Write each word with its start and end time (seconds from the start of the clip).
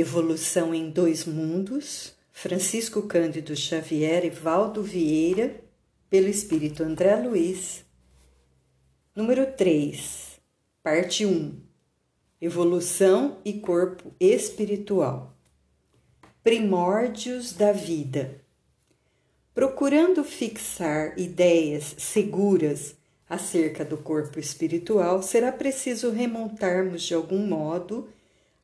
Evolução 0.00 0.72
em 0.72 0.90
Dois 0.90 1.24
Mundos, 1.24 2.14
Francisco 2.30 3.02
Cândido 3.02 3.56
Xavier 3.56 4.24
e 4.24 4.30
Valdo 4.30 4.80
Vieira, 4.80 5.60
pelo 6.08 6.28
Espírito 6.28 6.84
André 6.84 7.16
Luiz. 7.16 7.84
Número 9.12 9.44
3, 9.56 10.38
parte 10.84 11.26
1 11.26 11.52
Evolução 12.40 13.38
e 13.44 13.54
Corpo 13.54 14.14
Espiritual. 14.20 15.36
Primórdios 16.44 17.52
da 17.52 17.72
Vida. 17.72 18.40
Procurando 19.52 20.22
fixar 20.22 21.18
ideias 21.18 21.96
seguras 21.98 22.94
acerca 23.28 23.84
do 23.84 23.98
corpo 23.98 24.38
espiritual, 24.38 25.24
será 25.24 25.50
preciso 25.50 26.12
remontarmos 26.12 27.02
de 27.02 27.14
algum 27.14 27.44
modo 27.44 28.08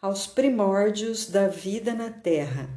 aos 0.05 0.27
primórdios 0.27 1.31
da 1.31 1.49
vida 1.49 1.95
na 1.95 2.11
Terra. 2.11 2.69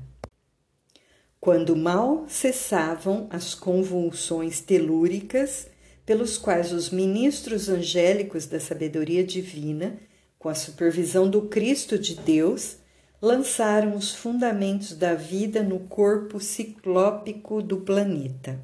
Quando 1.41 1.75
mal 1.75 2.23
cessavam 2.29 3.27
as 3.29 3.53
convulsões 3.53 4.61
telúricas 4.61 5.67
pelos 6.05 6.37
quais 6.37 6.71
os 6.71 6.89
ministros 6.89 7.67
angélicos 7.67 8.45
da 8.45 8.61
sabedoria 8.61 9.25
divina, 9.25 9.99
com 10.39 10.47
a 10.47 10.55
supervisão 10.55 11.29
do 11.29 11.49
Cristo 11.49 11.99
de 11.99 12.15
Deus, 12.15 12.77
lançaram 13.21 13.97
os 13.97 14.15
fundamentos 14.15 14.93
da 14.93 15.13
vida 15.13 15.61
no 15.61 15.79
corpo 15.79 16.39
ciclópico 16.39 17.61
do 17.61 17.81
planeta. 17.81 18.57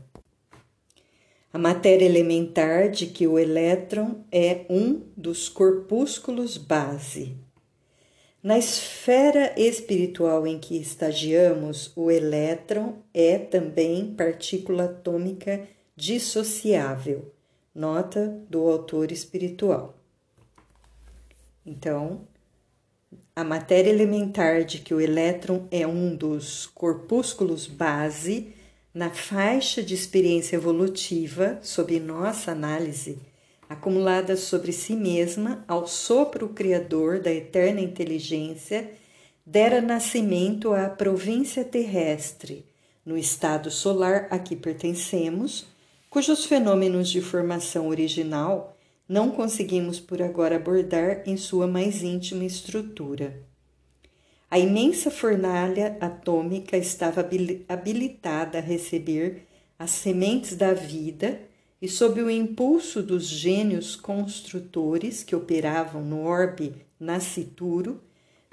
A 1.51 1.57
matéria 1.57 2.05
elementar 2.05 2.89
de 2.89 3.07
que 3.07 3.27
o 3.27 3.37
elétron 3.37 4.23
é 4.31 4.65
um 4.69 5.01
dos 5.17 5.49
corpúsculos 5.49 6.55
base. 6.57 7.43
Na 8.43 8.57
esfera 8.57 9.53
espiritual 9.55 10.45
em 10.45 10.59
que 10.59 10.75
estagiamos, 10.75 11.93
o 11.95 12.11
elétron 12.11 12.95
é 13.13 13.39
também 13.39 14.13
partícula 14.13 14.83
atômica 14.83 15.65
dissociável. 15.95 17.31
Nota 17.73 18.27
do 18.49 18.67
autor 18.67 19.13
espiritual. 19.13 19.97
Então, 21.65 22.27
a 23.33 23.45
matéria 23.45 23.89
elementar 23.89 24.65
de 24.65 24.79
que 24.79 24.93
o 24.93 24.99
elétron 24.99 25.65
é 25.71 25.87
um 25.87 26.13
dos 26.13 26.65
corpúsculos 26.65 27.65
base 27.65 28.53
na 28.93 29.09
faixa 29.09 29.81
de 29.81 29.93
experiência 29.93 30.57
evolutiva, 30.57 31.59
sob 31.61 31.97
nossa 31.97 32.51
análise, 32.51 33.19
acumulada 33.73 34.35
sobre 34.37 34.71
si 34.71 34.95
mesma 34.95 35.63
ao 35.67 35.85
sopro 35.85 36.49
criador 36.49 37.19
da 37.19 37.31
eterna 37.31 37.81
inteligência, 37.81 38.91
dera 39.45 39.81
nascimento 39.81 40.73
à 40.73 40.89
província 40.89 41.63
terrestre, 41.63 42.65
no 43.05 43.17
estado 43.17 43.69
solar 43.69 44.27
a 44.31 44.39
que 44.39 44.55
pertencemos, 44.55 45.65
cujos 46.09 46.45
fenômenos 46.45 47.09
de 47.09 47.21
formação 47.21 47.89
original 47.89 48.77
não 49.07 49.29
conseguimos 49.31 49.99
por 49.99 50.21
agora 50.21 50.55
abordar 50.55 51.23
em 51.25 51.35
sua 51.35 51.67
mais 51.67 52.01
íntima 52.01 52.45
estrutura. 52.45 53.43
A 54.49 54.57
imensa 54.57 55.11
fornalha 55.11 55.97
atômica 55.99 56.77
estava 56.77 57.27
habilitada 57.67 58.59
a 58.59 58.61
receber 58.61 59.47
as 59.77 59.89
sementes 59.91 60.55
da 60.55 60.73
vida 60.73 61.41
e 61.83 61.89
sob 61.89 62.21
o 62.21 62.31
impulso 62.31 63.03
dos 63.03 63.25
gênios 63.25 63.93
construtores 63.93 65.21
que 65.21 65.35
operavam 65.35 66.01
no 66.01 66.23
orbe 66.23 66.75
nascituro, 66.97 68.01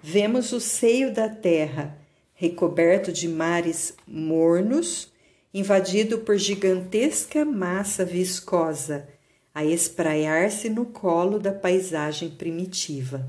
vemos 0.03 0.53
o 0.53 0.59
seio 0.59 1.15
da 1.15 1.29
terra 1.29 1.97
recoberto 2.35 3.13
de 3.13 3.29
mares 3.29 3.95
mornos, 4.05 5.13
invadido 5.55 6.19
por 6.19 6.37
gigantesca 6.37 7.45
massa 7.45 8.05
viscosa, 8.05 9.09
a 9.55 9.65
espraiar-se 9.65 10.69
no 10.69 10.87
colo 10.87 11.39
da 11.39 11.53
paisagem 11.53 12.31
primitiva. 12.31 13.25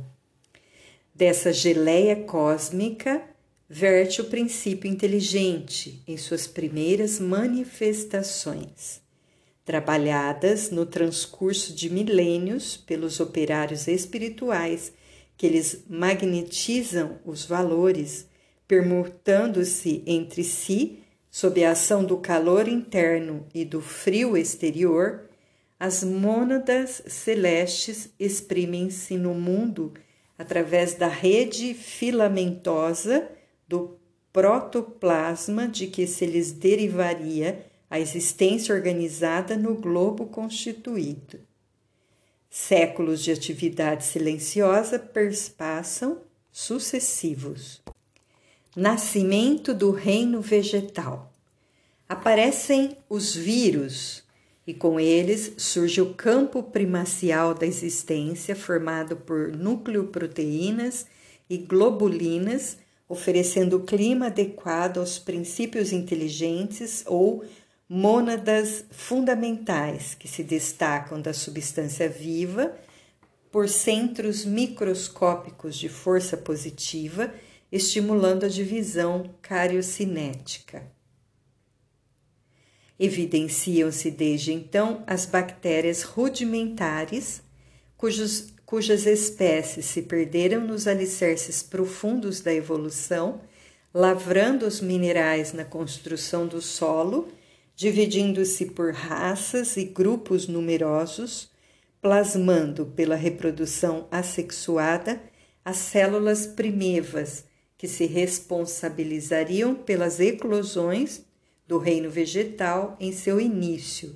Dessa 1.14 1.54
geleia 1.54 2.16
cósmica 2.16 3.22
verte 3.70 4.20
o 4.20 4.26
princípio 4.26 4.90
inteligente 4.90 6.02
em 6.08 6.18
suas 6.18 6.48
primeiras 6.48 7.20
manifestações 7.20 9.01
trabalhadas 9.72 10.70
no 10.70 10.86
transcurso 10.86 11.74
de 11.74 11.90
milênios 11.90 12.76
pelos 12.76 13.22
operários 13.22 13.88
espirituais, 13.88 14.92
que 15.38 15.46
eles 15.48 15.86
magnetizam 15.88 17.20
os 17.26 17.46
valores, 17.46 18.28
permutando-se 18.68 20.04
entre 20.06 20.44
si, 20.44 21.00
sob 21.30 21.64
a 21.64 21.72
ação 21.72 22.04
do 22.04 22.18
calor 22.18 22.68
interno 22.68 23.48
e 23.56 23.64
do 23.64 23.80
frio 23.80 24.36
exterior, 24.36 25.30
as 25.80 26.04
mônadas 26.04 27.02
celestes 27.08 28.10
exprimem-se 28.20 29.16
no 29.16 29.34
mundo 29.34 29.94
através 30.38 30.96
da 30.96 31.08
rede 31.08 31.74
filamentosa 31.74 33.26
do 33.66 33.98
protoplasma 34.34 35.66
de 35.66 35.88
que 35.88 36.06
se 36.06 36.26
lhes 36.26 36.52
derivaria 36.52 37.71
a 37.92 38.00
existência 38.00 38.74
organizada 38.74 39.58
no 39.58 39.76
globo 39.76 40.28
constituído. 40.28 41.42
Séculos 42.50 43.22
de 43.22 43.34
atividade 43.34 44.06
silenciosa 44.06 44.98
perspassam 44.98 46.22
sucessivos. 46.50 47.82
Nascimento 48.74 49.74
do 49.74 49.92
reino 49.92 50.40
vegetal. 50.40 51.34
Aparecem 52.08 52.98
os 53.10 53.36
vírus 53.36 54.24
e 54.66 54.74
com 54.74 54.98
eles 54.98 55.54
surge 55.58 56.00
o 56.00 56.14
campo 56.14 56.64
primacial 56.64 57.54
da 57.54 57.66
existência 57.66 58.56
formado 58.56 59.18
por 59.18 59.52
núcleo-proteínas 59.52 61.06
e 61.50 61.58
globulinas, 61.58 62.78
oferecendo 63.10 63.78
o 63.78 63.84
clima 63.84 64.28
adequado 64.28 65.00
aos 65.00 65.20
princípios 65.20 65.92
inteligentes 65.92 67.04
ou 67.06 67.44
mônadas 67.94 68.86
fundamentais 68.90 70.16
que 70.16 70.26
se 70.26 70.44
destacam 70.44 71.22
da 71.22 71.34
substância 71.34 72.08
viva 72.08 72.74
por 73.52 73.68
centros 73.68 74.46
microscópicos 74.46 75.76
de 75.76 75.90
força 75.90 76.38
positiva, 76.38 77.34
estimulando 77.70 78.46
a 78.46 78.48
divisão 78.48 79.36
cariocinética. 79.42 80.90
Evidenciam-se 82.98 84.10
desde 84.10 84.54
então 84.54 85.04
as 85.06 85.26
bactérias 85.26 86.04
rudimentares, 86.04 87.42
cujos, 87.98 88.54
cujas 88.66 89.06
espécies 89.06 89.84
se 89.84 90.04
perderam 90.04 90.62
nos 90.62 90.88
alicerces 90.88 91.62
profundos 91.62 92.40
da 92.40 92.54
evolução, 92.54 93.42
lavrando 93.94 94.66
os 94.66 94.80
minerais 94.80 95.52
na 95.52 95.66
construção 95.66 96.48
do 96.48 96.62
solo 96.62 97.28
dividindo-se 97.82 98.68
por 98.68 98.94
raças 98.94 99.76
e 99.76 99.86
grupos 99.86 100.48
numerosos, 100.48 101.50
plasmando 102.00 102.86
pela 102.86 103.16
reprodução 103.16 104.08
assexuada 104.12 105.20
as 105.66 105.78
células 105.78 106.46
primevas 106.46 107.44
que 107.80 107.88
se 107.88 108.06
responsabilizariam 108.06 109.74
pelas 109.74 110.20
eclosões 110.20 111.26
do 111.68 111.80
reino 111.80 112.08
vegetal 112.12 112.96
em 113.00 113.12
seu 113.12 113.42
início. 113.42 114.16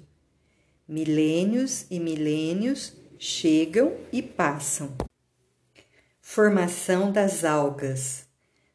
Milênios 0.87 1.87
e 1.89 1.99
milênios 1.99 2.93
chegam 3.17 3.97
e 4.11 4.21
passam. 4.21 4.95
Formação 6.21 7.11
das 7.11 7.43
algas, 7.43 8.27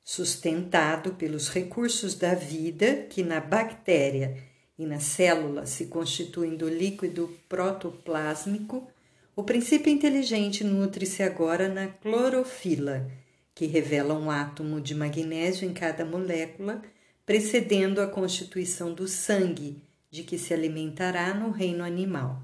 sustentado 0.03 1.15
pelos 1.15 1.48
recursos 1.48 2.16
da 2.16 2.34
vida 2.34 3.07
que 3.09 3.22
na 3.22 3.39
bactéria 3.39 4.49
e 4.80 4.86
na 4.86 4.98
célula 4.98 5.66
se 5.66 5.88
constituem 5.88 6.56
do 6.56 6.66
líquido 6.66 7.38
protoplásmico, 7.50 8.88
o 9.36 9.44
princípio 9.44 9.92
inteligente 9.92 10.65
nutre-se 10.65 11.22
agora 11.22 11.68
na 11.68 11.88
clorofila, 11.88 13.06
que 13.54 13.66
revela 13.66 14.15
um 14.15 14.30
átomo 14.30 14.80
de 14.80 14.94
magnésio 14.94 15.68
em 15.68 15.74
cada 15.74 16.03
molécula, 16.03 16.80
precedendo 17.27 18.00
a 18.00 18.06
constituição 18.06 18.94
do 18.94 19.06
sangue, 19.06 19.82
de 20.10 20.22
que 20.22 20.38
se 20.38 20.54
alimentará 20.54 21.34
no 21.34 21.50
reino 21.50 21.84
animal. 21.84 22.42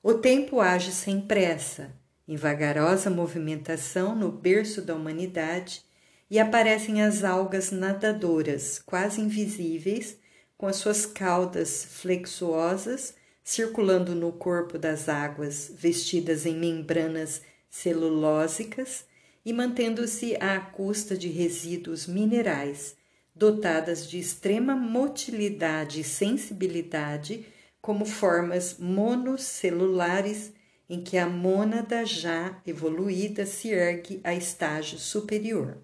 O 0.00 0.14
tempo 0.14 0.60
age 0.60 0.92
sem 0.92 1.20
pressa, 1.20 1.92
em 2.28 2.36
vagarosa 2.36 3.10
movimentação 3.10 4.14
no 4.14 4.30
berço 4.30 4.80
da 4.80 4.94
humanidade, 4.94 5.82
e 6.30 6.38
aparecem 6.38 7.02
as 7.02 7.24
algas 7.24 7.72
nadadoras, 7.72 8.78
quase 8.78 9.20
invisíveis, 9.20 10.16
com 10.56 10.66
as 10.66 10.76
suas 10.76 11.04
caudas 11.04 11.84
flexuosas 11.84 13.14
circulando 13.46 14.12
no 14.12 14.32
corpo 14.32 14.76
das 14.76 15.08
águas, 15.08 15.70
vestidas 15.72 16.44
em 16.46 16.56
membranas 16.56 17.42
celulósicas 17.70 19.04
e 19.44 19.52
mantendo-se 19.52 20.34
à 20.40 20.58
custa 20.58 21.16
de 21.16 21.28
resíduos 21.28 22.08
minerais, 22.08 22.96
dotadas 23.32 24.10
de 24.10 24.18
extrema 24.18 24.74
motilidade 24.74 26.00
e 26.00 26.04
sensibilidade, 26.04 27.46
como 27.80 28.04
formas 28.04 28.78
monocelulares 28.80 30.52
em 30.90 31.00
que 31.00 31.16
a 31.16 31.28
mônada 31.28 32.04
já 32.04 32.60
evoluída 32.66 33.46
se 33.46 33.68
ergue 33.68 34.20
a 34.24 34.34
estágio 34.34 34.98
superior. 34.98 35.78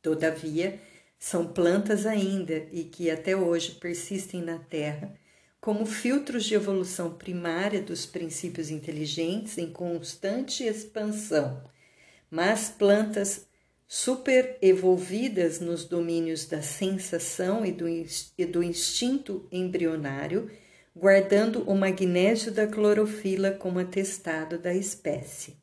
Todavia, 0.00 0.80
são 1.18 1.46
plantas 1.46 2.06
ainda 2.06 2.66
e 2.72 2.84
que 2.84 3.10
até 3.10 3.36
hoje 3.36 3.72
persistem 3.72 4.42
na 4.42 4.58
Terra 4.58 5.14
como 5.60 5.84
filtros 5.84 6.44
de 6.44 6.54
evolução 6.54 7.14
primária 7.14 7.82
dos 7.82 8.06
princípios 8.06 8.70
inteligentes 8.70 9.58
em 9.58 9.72
constante 9.72 10.62
expansão, 10.62 11.64
mas 12.30 12.68
plantas 12.68 13.48
super 13.88 14.58
evolvidas 14.62 15.58
nos 15.58 15.84
domínios 15.84 16.46
da 16.46 16.62
sensação 16.62 17.66
e 17.66 17.72
do, 17.72 17.86
e 17.88 18.44
do 18.44 18.62
instinto 18.62 19.48
embrionário, 19.50 20.48
guardando 20.94 21.68
o 21.68 21.74
magnésio 21.74 22.52
da 22.52 22.68
clorofila 22.68 23.50
como 23.50 23.80
atestado 23.80 24.58
da 24.58 24.72
espécie. 24.72 25.56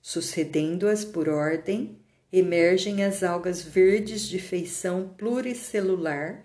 Sucedendo-as 0.00 1.04
por 1.04 1.28
ordem, 1.28 2.00
emergem 2.38 3.04
as 3.04 3.22
algas 3.22 3.62
verdes 3.62 4.28
de 4.28 4.38
feição 4.38 5.14
pluricelular, 5.16 6.44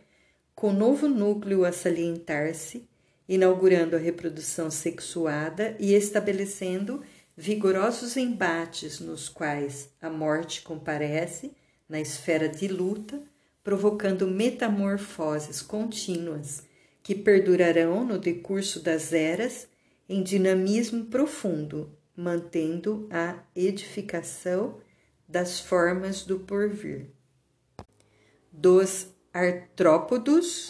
com 0.55 0.71
novo 0.71 1.07
núcleo 1.07 1.65
a 1.65 1.71
salientar-se, 1.71 2.87
inaugurando 3.27 3.95
a 3.95 3.99
reprodução 3.99 4.69
sexuada 4.69 5.75
e 5.79 5.93
estabelecendo 5.93 7.01
vigorosos 7.35 8.17
embates 8.17 8.99
nos 8.99 9.27
quais 9.27 9.89
a 10.01 10.09
morte 10.09 10.61
comparece 10.61 11.51
na 11.89 11.99
esfera 11.99 12.47
de 12.47 12.67
luta, 12.67 13.21
provocando 13.63 14.27
metamorfoses 14.27 15.61
contínuas 15.61 16.63
que 17.03 17.15
perdurarão 17.15 18.05
no 18.05 18.17
decurso 18.17 18.79
das 18.79 19.11
eras 19.11 19.67
em 20.07 20.21
dinamismo 20.21 21.05
profundo, 21.05 21.91
mantendo 22.15 23.07
a 23.09 23.39
edificação 23.55 24.79
das 25.31 25.59
formas 25.59 26.23
do 26.23 26.39
porvir. 26.39 27.09
Dos 28.51 29.07
artrópodos 29.33 30.69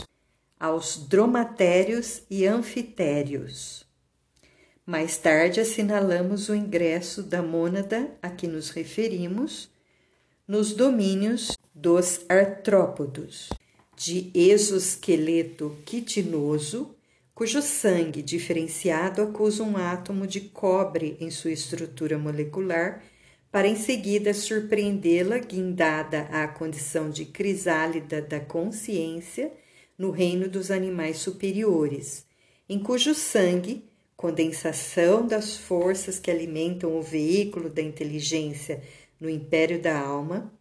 aos 0.60 0.98
dromatérios 1.08 2.22
e 2.30 2.46
anfitérios. 2.46 3.84
Mais 4.86 5.18
tarde 5.18 5.60
assinalamos 5.60 6.50
o 6.50 6.56
ingresso 6.56 7.24
da 7.24 7.42
mônada 7.42 8.16
a 8.22 8.30
que 8.30 8.48
nos 8.48 8.70
referimos 8.70 9.70
nos 10.48 10.74
domínios 10.74 11.58
dos 11.74 12.26
artrópodos, 12.30 13.50
de 13.96 14.32
exoesqueleto 14.36 15.78
quitinoso, 15.86 16.96
cujo 17.34 17.62
sangue 17.62 18.22
diferenciado 18.22 19.22
acusa 19.24 19.64
um 19.64 19.78
átomo 19.78 20.28
de 20.28 20.42
cobre 20.42 21.18
em 21.20 21.32
sua 21.32 21.52
estrutura 21.52 22.20
molecular, 22.20 23.02
para 23.52 23.68
em 23.68 23.76
seguida 23.76 24.34
surpreendê-la 24.34 25.38
guindada 25.40 26.22
à 26.32 26.48
condição 26.48 27.10
de 27.10 27.26
crisálida 27.26 28.22
da 28.22 28.40
consciência 28.40 29.52
no 29.98 30.10
reino 30.10 30.48
dos 30.48 30.72
animais 30.72 31.18
superiores, 31.18 32.26
em 32.70 32.80
cujo 32.80 33.14
sangue 33.14 33.84
condensação 34.16 35.26
das 35.26 35.58
forças 35.58 36.20
que 36.20 36.30
alimentam 36.30 36.96
o 36.96 37.02
veículo 37.02 37.70
da 37.70 37.82
inteligência 37.82 38.84
no 39.20 39.28
império 39.28 39.82
da 39.82 40.00
alma, 40.00 40.54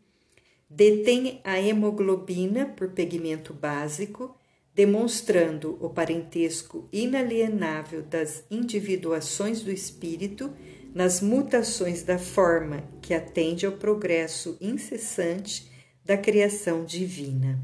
detém 0.68 1.42
a 1.44 1.60
hemoglobina 1.60 2.64
por 2.64 2.92
pigmento 2.92 3.52
básico, 3.52 4.34
demonstrando 4.74 5.76
o 5.78 5.90
parentesco 5.90 6.88
inalienável 6.90 8.00
das 8.00 8.44
individuações 8.50 9.60
do 9.60 9.70
espírito 9.70 10.50
nas 10.94 11.20
mutações 11.20 12.02
da 12.02 12.18
forma 12.18 12.82
que 13.00 13.14
atende 13.14 13.64
ao 13.66 13.72
progresso 13.72 14.56
incessante 14.60 15.70
da 16.04 16.16
criação 16.16 16.84
divina. 16.84 17.62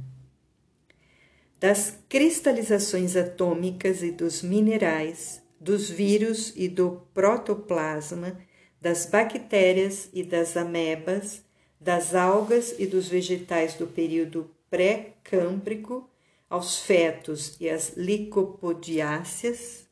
Das 1.59 1.99
cristalizações 2.09 3.17
atômicas 3.17 4.03
e 4.03 4.11
dos 4.11 4.43
minerais, 4.43 5.43
dos 5.59 5.91
vírus 5.91 6.53
e 6.55 6.69
do 6.69 7.03
protoplasma, 7.13 8.39
das 8.81 9.07
bactérias 9.07 10.09
e 10.13 10.23
das 10.23 10.57
amebas, 10.57 11.43
das 11.81 12.15
algas 12.15 12.75
e 12.79 12.87
dos 12.87 13.09
vegetais 13.09 13.75
do 13.75 13.87
período 13.87 14.51
pré-câmbrico, 14.71 16.09
aos 16.49 16.79
fetos 16.79 17.57
e 17.59 17.69
às 17.69 17.97
licopodiáceas, 17.97 19.89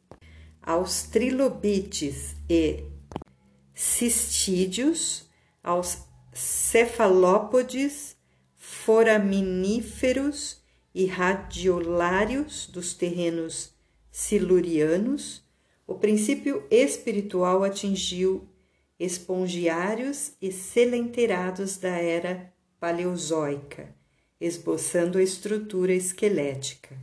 aos 0.63 1.03
trilobites 1.03 2.37
e 2.49 2.85
cistídeos, 3.75 5.29
aos 5.63 5.99
cefalópodes, 6.33 8.17
foraminíferos 8.57 10.63
e 10.95 11.07
radiolários 11.07 12.67
dos 12.67 12.95
terrenos 12.95 13.75
silurianos, 14.11 15.45
o 15.87 15.97
princípio 15.97 16.67
espiritual 16.71 17.65
atingiu 17.65 18.49
espongiários 18.99 20.33
e 20.41 20.53
selenteirados 20.53 21.77
da 21.77 21.91
era 21.91 22.53
paleozoica, 22.79 23.95
esboçando 24.41 25.19
a 25.19 25.23
estrutura 25.23 25.93
esquelética. 25.93 26.97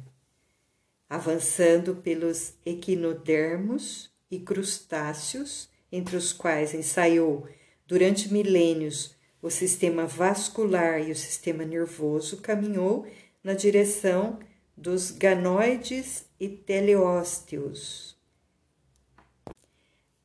Avançando 1.10 1.96
pelos 1.96 2.54
equinodermos 2.66 4.10
e 4.30 4.40
crustáceos, 4.40 5.70
entre 5.92 6.16
os 6.16 6.32
quais 6.32 6.74
ensaiou 6.74 7.46
durante 7.86 8.32
milênios 8.32 9.14
o 9.42 9.50
sistema 9.50 10.06
vascular 10.06 11.02
e 11.02 11.12
o 11.12 11.16
sistema 11.16 11.66
nervoso, 11.66 12.38
caminhou 12.38 13.06
na 13.44 13.54
direção 13.54 14.40
dos 14.78 15.12
ganoides 15.12 16.26
e 16.40 16.48
teleósteos. 16.48 18.16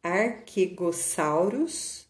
Arquegossauros 0.02 2.06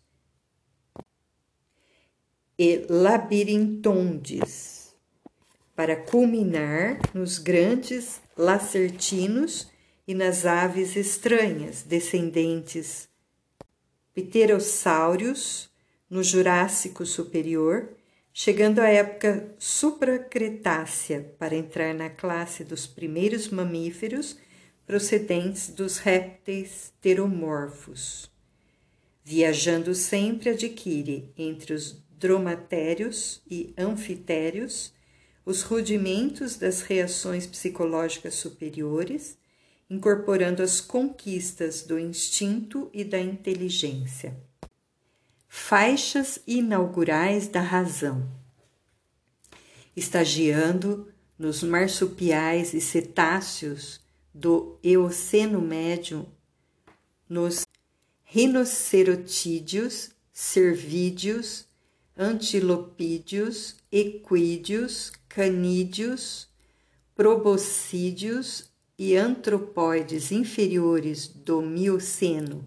e 2.58 2.84
labirintondes, 2.88 4.94
para 5.74 5.96
culminar 5.96 6.98
nos 7.14 7.38
grandes 7.38 8.20
lacertinos 8.36 9.70
e 10.08 10.14
nas 10.14 10.44
aves 10.44 10.96
estranhas 10.96 11.82
descendentes 11.82 13.08
pterossáurios 14.16 15.68
no 16.08 16.24
Jurássico 16.24 17.04
Superior, 17.04 17.90
chegando 18.32 18.78
à 18.78 18.88
época 18.88 19.54
supracretácea 19.58 21.34
para 21.38 21.54
entrar 21.54 21.92
na 21.92 22.08
classe 22.08 22.64
dos 22.64 22.86
primeiros 22.86 23.50
mamíferos 23.50 24.38
procedentes 24.86 25.68
dos 25.68 25.98
répteis 25.98 26.94
teromorfos. 26.98 28.30
Viajando 29.22 29.94
sempre 29.94 30.48
adquire 30.48 31.30
entre 31.36 31.74
os 31.74 32.02
dromatérios 32.18 33.42
e 33.50 33.74
anfitérios 33.76 34.94
os 35.44 35.60
rudimentos 35.60 36.56
das 36.56 36.80
reações 36.80 37.46
psicológicas 37.46 38.34
superiores, 38.36 39.36
incorporando 39.88 40.62
as 40.62 40.80
conquistas 40.80 41.82
do 41.82 41.98
instinto 41.98 42.90
e 42.92 43.04
da 43.04 43.20
inteligência. 43.20 44.36
Faixas 45.48 46.40
inaugurais 46.46 47.48
da 47.48 47.60
razão. 47.60 48.28
Estagiando 49.94 51.12
nos 51.38 51.62
marsupiais 51.62 52.74
e 52.74 52.80
cetáceos 52.80 54.00
do 54.34 54.78
Eoceno 54.82 55.60
Médio 55.60 56.26
nos 57.28 57.66
rinocerotídeos, 58.24 60.10
cervídeos, 60.32 61.66
antilopídeos, 62.16 63.76
equídeos, 63.90 65.12
canídeos, 65.28 66.48
proboscídeos 67.14 68.70
e 68.98 69.16
antropóides 69.16 70.32
inferiores 70.32 71.28
do 71.28 71.60
Mioceno 71.60 72.64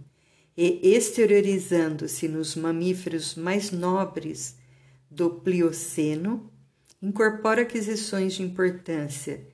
e 0.55 0.93
exteriorizando-se 0.93 2.27
nos 2.27 2.55
mamíferos 2.55 3.35
mais 3.35 3.71
nobres 3.71 4.57
do 5.09 5.29
Plioceno, 5.29 6.51
incorpora 7.01 7.61
aquisições 7.61 8.33
de 8.33 8.43
importância 8.43 9.47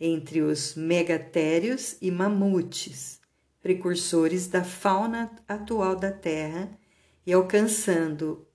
entre 0.00 0.40
os 0.40 0.74
megatérios 0.74 1.96
e 2.00 2.10
mamutes, 2.10 3.20
precursores 3.60 4.48
da 4.48 4.64
fauna 4.64 5.30
atual 5.46 5.94
da 5.96 6.10
Terra, 6.10 6.76
e 7.26 7.32
alcançando 7.32 8.46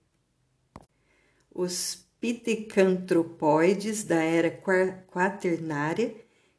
os 1.53 2.05
pitecantropóides 2.19 4.03
da 4.03 4.21
era 4.21 4.51
quaternária, 5.07 6.15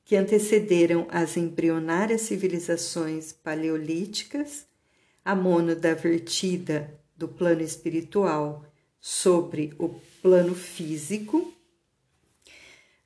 que 0.08 0.16
antecederam 0.16 1.06
as 1.10 1.36
embrionárias 1.36 2.22
civilizações 2.22 3.30
paleolíticas, 3.30 4.66
a 5.22 5.34
mônada 5.34 5.94
vertida 5.94 6.98
do 7.14 7.28
plano 7.28 7.60
espiritual 7.60 8.64
sobre 8.98 9.74
o 9.78 9.90
plano 10.22 10.54
físico, 10.54 11.52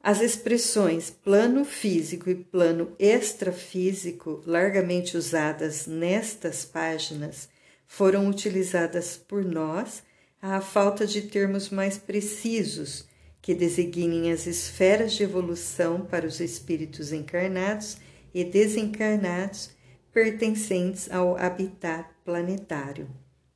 as 0.00 0.20
expressões 0.20 1.10
plano 1.10 1.64
físico 1.64 2.30
e 2.30 2.36
plano 2.36 2.94
extrafísico, 3.00 4.40
largamente 4.46 5.16
usadas 5.16 5.88
nestas 5.88 6.64
páginas, 6.64 7.48
foram 7.84 8.28
utilizadas 8.28 9.16
por 9.16 9.44
nós 9.44 10.04
à 10.40 10.60
falta 10.60 11.04
de 11.04 11.22
termos 11.22 11.68
mais 11.68 11.98
precisos 11.98 13.10
que 13.42 13.54
designem 13.54 14.32
as 14.32 14.46
esferas 14.46 15.12
de 15.12 15.24
evolução 15.24 16.06
para 16.06 16.26
os 16.26 16.40
espíritos 16.40 17.12
encarnados 17.12 17.98
e 18.32 18.44
desencarnados 18.44 19.70
pertencentes 20.12 21.10
ao 21.10 21.36
habitat 21.36 22.08
planetário. 22.24 23.10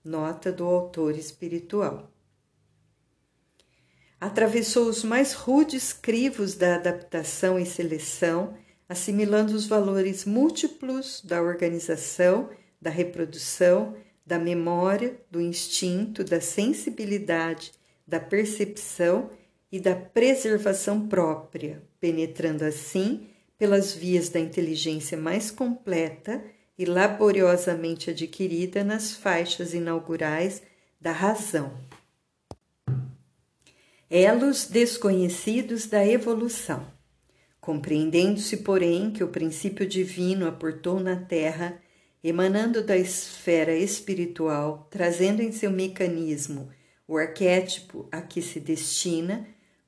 Nota 0.05 0.53
do 0.53 0.65
autor 0.65 1.17
espiritual 1.17 2.13
atravessou 4.21 4.89
os 4.89 5.05
mais 5.05 5.35
rudes 5.35 5.93
crivos 5.93 6.55
da 6.55 6.77
adaptação 6.77 7.59
e 7.59 7.67
seleção, 7.67 8.55
assimilando 8.89 9.55
os 9.55 9.67
valores 9.67 10.25
múltiplos 10.25 11.21
da 11.25 11.43
organização, 11.43 12.49
da 12.81 12.91
reprodução, 12.91 13.95
da 14.25 14.39
memória, 14.39 15.21
do 15.31 15.41
instinto, 15.41 16.25
da 16.25 16.41
sensibilidade, 16.41 17.73
da 18.07 18.19
percepção 18.19 19.31
e 19.71 19.81
da 19.81 19.95
preservação 19.95 21.09
própria, 21.09 21.83
penetrando 22.01 22.65
assim 22.65 23.29
pelas 23.59 23.95
vias 23.95 24.29
da 24.29 24.39
inteligência 24.39 25.17
mais 25.17 25.51
completa 25.51 26.45
e 26.79 26.85
laboriosamente 26.85 28.11
adquirida 28.11 28.85
nas 28.85 29.13
faixas 29.13 29.75
inaugurais 29.75 30.63
da 31.01 31.13
razão 31.13 31.73
elos 34.11 34.67
desconhecidos 34.67 35.87
da 35.87 36.07
evolução. 36.07 36.87
Compreendendo-se, 37.61 38.59
porém, 38.59 39.11
que 39.11 39.25
o 39.25 39.29
princípio 39.29 39.87
divino 39.87 40.47
aportou 40.47 41.01
na 41.01 41.17
Terra, 41.17 41.81
emanando 42.23 42.83
da 42.83 42.97
esfera 42.97 43.75
espiritual, 43.75 44.87
trazendo 44.91 45.43
em 45.43 45.51
seu 45.51 45.71
mecanismo 45.71 46.71
o 47.09 47.17
arquétipo 47.17 48.09
a 48.11 48.21
que 48.21 48.41
se 48.41 48.61
destina, 48.61 49.47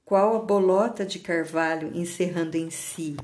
qual 0.09 0.37
a 0.37 0.39
bolota 0.39 1.05
de 1.05 1.19
carvalho 1.19 1.95
encerrando 1.95 2.57
em 2.57 2.71
si. 2.71 3.15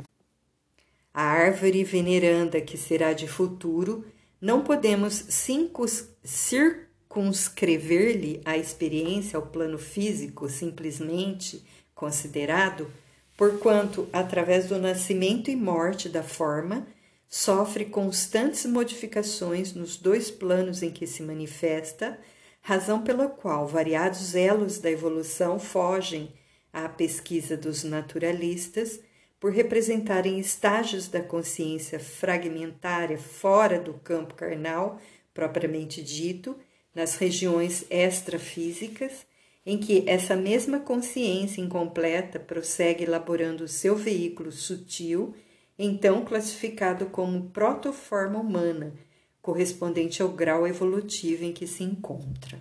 A 1.14 1.22
árvore 1.22 1.82
veneranda 1.82 2.60
que 2.60 2.76
será 2.76 3.14
de 3.14 3.26
futuro, 3.26 4.04
não 4.38 4.62
podemos 4.62 5.14
circunscrever 5.14 6.84
conscrever-lhe 7.08 8.40
a 8.44 8.58
experiência 8.58 9.36
ao 9.36 9.46
plano 9.46 9.78
físico 9.78 10.48
simplesmente 10.48 11.64
considerado, 11.94 12.90
porquanto, 13.36 14.08
através 14.12 14.66
do 14.66 14.80
nascimento 14.80 15.48
e 15.48 15.54
morte 15.54 16.08
da 16.08 16.24
forma, 16.24 16.84
sofre 17.28 17.84
constantes 17.84 18.66
modificações 18.66 19.72
nos 19.72 19.96
dois 19.96 20.28
planos 20.28 20.82
em 20.82 20.90
que 20.90 21.06
se 21.06 21.22
manifesta, 21.22 22.18
razão 22.60 23.00
pela 23.04 23.28
qual 23.28 23.64
variados 23.68 24.34
elos 24.34 24.80
da 24.80 24.90
evolução 24.90 25.60
fogem 25.60 26.32
à 26.74 26.88
pesquisa 26.88 27.56
dos 27.56 27.84
naturalistas 27.84 29.00
por 29.38 29.52
representarem 29.52 30.38
estágios 30.38 31.06
da 31.06 31.22
consciência 31.22 32.00
fragmentária 32.00 33.16
fora 33.18 33.78
do 33.78 33.94
campo 33.94 34.34
carnal 34.34 35.00
propriamente 35.34 36.02
dito 36.02 36.56
nas 36.94 37.16
regiões 37.16 37.84
extrafísicas, 37.90 39.26
em 39.66 39.78
que 39.78 40.04
essa 40.06 40.36
mesma 40.36 40.78
consciência 40.78 41.60
incompleta 41.60 42.38
prossegue 42.38 43.04
elaborando 43.04 43.64
o 43.64 43.68
seu 43.68 43.96
veículo 43.96 44.52
sutil, 44.52 45.34
então 45.76 46.24
classificado 46.24 47.06
como 47.06 47.50
protoforma 47.50 48.38
humana, 48.38 48.94
correspondente 49.42 50.22
ao 50.22 50.28
grau 50.28 50.66
evolutivo 50.66 51.44
em 51.44 51.52
que 51.52 51.66
se 51.66 51.82
encontra. 51.82 52.58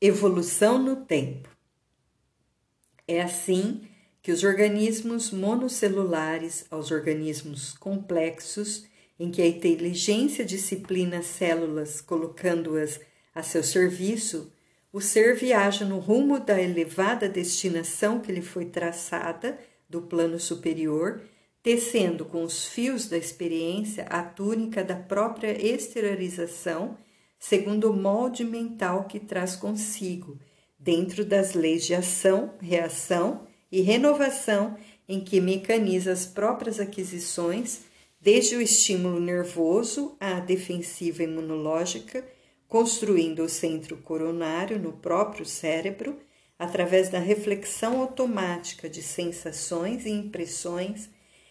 Evolução 0.00 0.78
no 0.78 0.96
tempo. 0.96 1.51
É 3.12 3.20
assim 3.20 3.82
que 4.22 4.32
os 4.32 4.42
organismos 4.42 5.30
monocelulares 5.30 6.64
aos 6.70 6.90
organismos 6.90 7.74
complexos 7.74 8.86
em 9.20 9.30
que 9.30 9.42
a 9.42 9.46
inteligência 9.46 10.46
disciplina 10.46 11.18
as 11.18 11.26
células, 11.26 12.00
colocando-as 12.00 12.98
a 13.34 13.42
seu 13.42 13.62
serviço, 13.62 14.50
o 14.90 14.98
ser 14.98 15.36
viaja 15.36 15.84
no 15.84 15.98
rumo 15.98 16.40
da 16.40 16.58
elevada 16.58 17.28
destinação 17.28 18.18
que 18.18 18.32
lhe 18.32 18.40
foi 18.40 18.64
traçada 18.64 19.58
do 19.86 20.00
plano 20.00 20.40
superior, 20.40 21.20
tecendo 21.62 22.24
com 22.24 22.42
os 22.42 22.64
fios 22.64 23.10
da 23.10 23.18
experiência 23.18 24.04
a 24.04 24.22
túnica 24.22 24.82
da 24.82 24.96
própria 24.96 25.50
exteriorização, 25.62 26.96
segundo 27.38 27.90
o 27.90 27.94
molde 27.94 28.42
mental 28.42 29.04
que 29.04 29.20
traz 29.20 29.54
consigo, 29.54 30.38
dentro 30.82 31.24
das 31.24 31.54
leis 31.54 31.84
de 31.84 31.94
ação, 31.94 32.54
reação 32.60 33.46
e 33.70 33.80
renovação 33.80 34.76
em 35.08 35.20
que 35.20 35.40
mecaniza 35.40 36.10
as 36.10 36.26
próprias 36.26 36.80
aquisições 36.80 37.82
desde 38.20 38.56
o 38.56 38.60
estímulo 38.60 39.20
nervoso 39.20 40.16
à 40.18 40.40
defensiva 40.40 41.22
imunológica, 41.22 42.24
construindo 42.68 43.44
o 43.44 43.48
centro 43.48 43.96
coronário 43.98 44.78
no 44.78 44.92
próprio 44.92 45.44
cérebro 45.44 46.18
através 46.58 47.08
da 47.08 47.18
reflexão 47.18 48.00
automática 48.00 48.88
de 48.88 49.02
sensações 49.02 50.06
e 50.06 50.10
impressões 50.10 51.10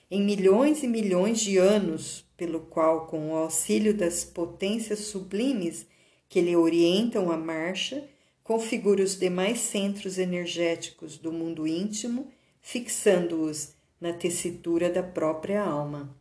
em 0.09 0.21
milhões 0.21 0.83
e 0.83 0.87
milhões 0.87 1.39
de 1.39 1.57
anos, 1.57 2.25
pelo 2.35 2.61
qual, 2.61 3.07
com 3.07 3.31
o 3.31 3.35
auxílio 3.35 3.93
das 3.93 4.25
potências 4.25 4.99
sublimes 4.99 5.85
que 6.27 6.41
lhe 6.41 6.55
orientam 6.55 7.31
a 7.31 7.37
marcha, 7.37 8.09
configura 8.51 9.01
os 9.01 9.17
demais 9.17 9.61
centros 9.61 10.17
energéticos 10.17 11.17
do 11.17 11.31
mundo 11.31 11.65
íntimo, 11.65 12.29
fixando-os 12.61 13.75
na 13.97 14.11
tessitura 14.11 14.89
da 14.89 15.01
própria 15.01 15.63
alma. 15.63 16.13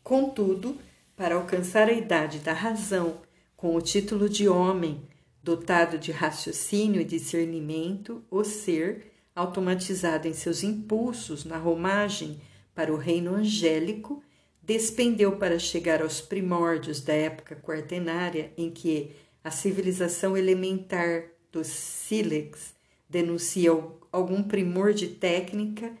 Contudo, 0.00 0.78
para 1.16 1.34
alcançar 1.34 1.88
a 1.88 1.92
idade 1.92 2.38
da 2.38 2.52
razão, 2.52 3.22
com 3.56 3.74
o 3.74 3.82
título 3.82 4.28
de 4.28 4.48
homem, 4.48 5.02
dotado 5.42 5.98
de 5.98 6.12
raciocínio 6.12 7.00
e 7.00 7.04
discernimento, 7.04 8.24
o 8.30 8.44
ser, 8.44 9.10
automatizado 9.34 10.28
em 10.28 10.34
seus 10.34 10.62
impulsos 10.62 11.44
na 11.44 11.58
romagem 11.58 12.40
para 12.72 12.92
o 12.92 12.96
reino 12.96 13.34
angélico, 13.34 14.22
despendeu 14.62 15.32
para 15.38 15.58
chegar 15.58 16.02
aos 16.02 16.20
primórdios 16.20 17.00
da 17.00 17.14
época 17.14 17.56
quartenária 17.56 18.52
em 18.56 18.70
que 18.70 19.10
a 19.42 19.50
civilização 19.50 20.36
elementar 20.36 21.36
dos 21.58 21.66
sílex 21.66 22.74
denuncia 23.08 23.70
algum 24.12 24.42
primor 24.42 24.92
de 24.92 25.08
técnica 25.08 25.92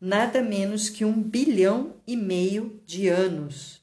nada 0.00 0.42
menos 0.42 0.90
que 0.90 1.04
um 1.04 1.22
bilhão 1.22 1.94
e 2.06 2.16
meio 2.16 2.80
de 2.84 3.08
anos. 3.08 3.80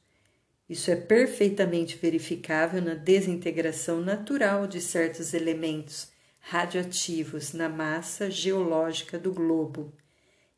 Isso 0.70 0.92
é 0.92 0.96
perfeitamente 0.96 1.98
verificável 1.98 2.82
na 2.82 2.94
desintegração 2.94 4.02
natural 4.02 4.68
de 4.68 4.80
certos 4.82 5.34
elementos 5.34 6.10
radioativos 6.40 7.54
na 7.54 7.70
massa 7.70 8.30
geológica 8.30 9.18
do 9.18 9.32
globo, 9.32 9.94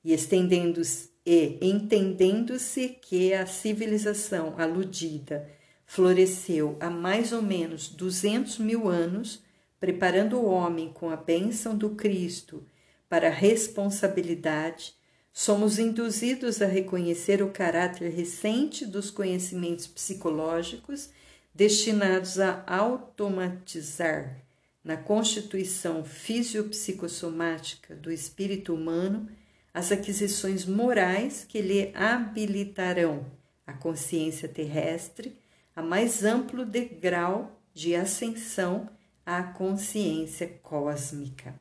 e 0.03 0.13
estendendo-se 0.13 1.12
e 1.25 1.58
entendendo-se 1.62 2.89
que 3.01 3.34
a 3.34 3.46
civilização 3.46 4.56
aludida 4.58 5.50
floresceu 5.86 6.75
há 6.82 6.89
mais 6.89 7.32
ou 7.32 7.42
menos 7.42 7.88
200 7.88 8.58
mil 8.58 8.89
anos, 8.89 9.42
preparando 9.84 10.38
o 10.38 10.46
homem 10.46 10.94
com 10.94 11.10
a 11.10 11.18
bênção 11.18 11.78
do 11.78 11.90
Cristo 11.90 12.66
para 13.10 13.28
a 13.28 13.30
responsabilidade 13.30 14.96
somos 15.34 15.78
induzidos 15.78 16.62
a 16.62 16.66
reconhecer 16.66 17.44
o 17.44 17.50
caráter 17.50 18.10
recente 18.10 18.86
dos 18.86 19.12
conhecimentos 19.12 19.86
psicológicos 19.86 21.10
destinados 21.54 22.40
a 22.40 22.63
automatizar 22.66 24.38
na 24.82 24.96
constituição 24.96 26.06
fisiopsicossomática 26.06 27.94
do 27.94 28.10
espírito 28.10 28.74
humano 28.74 29.28
as 29.74 29.92
aquisições 29.92 30.66
morais 30.66 31.46
que 31.46 31.60
lhe 31.60 31.92
habilitarão 31.94 33.25
a 33.68 33.74
consciência 33.74 34.48
terrestre 34.48 35.36
a 35.75 35.82
mais 35.82 36.24
amplo 36.24 36.66
degrau 36.66 37.60
de 37.74 37.98
ascensão 37.98 38.88
à 39.25 39.44
consciência 39.44 40.48
cósmica. 40.62 41.56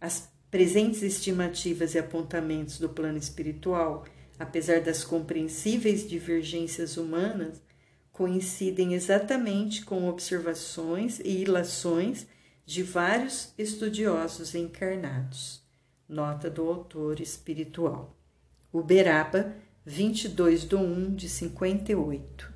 As 0.00 0.28
presentes 0.50 1.02
estimativas 1.02 1.94
e 1.94 1.98
apontamentos 1.98 2.78
do 2.78 2.88
plano 2.88 3.18
espiritual, 3.18 4.04
apesar 4.38 4.80
das 4.80 5.04
compreensíveis 5.04 6.08
divergências 6.08 6.96
humanas, 6.96 7.60
coincidem 8.12 8.94
exatamente 8.94 9.84
com 9.84 10.08
observações 10.08 11.18
e 11.20 11.42
ilações 11.42 12.26
de 12.64 12.82
vários 12.82 13.52
estudiosos 13.58 14.54
encarnados. 14.54 15.62
Nota 16.08 16.48
do 16.48 16.68
autor 16.68 17.20
espiritual. 17.20 18.16
Uberaba, 18.72 19.54
22 19.84 20.64
de 20.64 20.74
1 20.74 21.14
de 21.14 21.28
58. 21.28 22.55